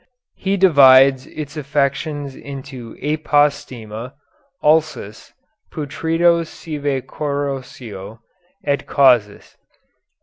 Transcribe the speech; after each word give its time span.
He 0.35 0.57
divides 0.57 1.27
its 1.27 1.55
affections 1.55 2.35
into 2.35 2.95
apostema, 3.03 4.13
ulcus, 4.63 5.31
putredo 5.71 6.43
sive 6.43 7.05
corrosio, 7.05 8.17
et 8.63 8.87
casus. 8.87 9.57